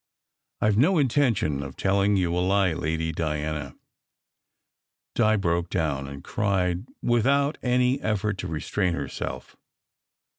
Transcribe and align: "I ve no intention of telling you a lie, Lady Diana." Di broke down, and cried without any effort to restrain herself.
"I 0.61 0.71
ve 0.71 0.77
no 0.77 0.97
intention 0.97 1.61
of 1.61 1.77
telling 1.77 2.17
you 2.17 2.35
a 2.35 2.39
lie, 2.39 2.73
Lady 2.73 3.11
Diana." 3.11 3.75
Di 5.13 5.35
broke 5.35 5.69
down, 5.69 6.07
and 6.07 6.23
cried 6.23 6.87
without 7.03 7.59
any 7.61 8.01
effort 8.01 8.39
to 8.39 8.47
restrain 8.47 8.95
herself. 8.95 9.55